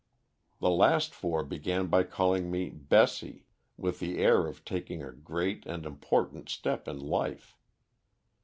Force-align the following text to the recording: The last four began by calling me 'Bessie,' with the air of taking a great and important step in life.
The 0.59 0.71
last 0.71 1.13
four 1.13 1.43
began 1.45 1.85
by 1.85 2.01
calling 2.05 2.49
me 2.49 2.71
'Bessie,' 2.71 3.45
with 3.77 3.99
the 3.99 4.17
air 4.17 4.47
of 4.47 4.65
taking 4.65 5.03
a 5.03 5.11
great 5.11 5.63
and 5.67 5.85
important 5.85 6.49
step 6.49 6.87
in 6.87 6.99
life. 6.99 7.55